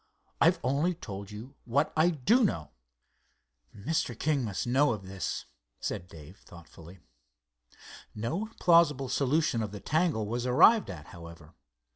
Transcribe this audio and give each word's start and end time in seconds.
I've 0.41 0.59
only 0.63 0.95
told 0.95 1.29
you 1.29 1.53
what 1.63 1.93
I 1.95 2.09
do 2.09 2.43
know." 2.43 2.71
"Mr. 3.71 4.17
King 4.17 4.43
must 4.43 4.65
know 4.65 4.93
of 4.93 5.05
this," 5.05 5.45
said 5.79 6.07
Dave, 6.07 6.37
thoughtfully. 6.39 6.97
No 8.15 8.49
plausible 8.59 9.09
solution 9.09 9.61
of 9.61 9.69
the 9.71 9.79
tangle 9.79 10.25
was 10.25 10.47
arrived 10.47 10.89
at, 10.89 11.09
however. 11.09 11.53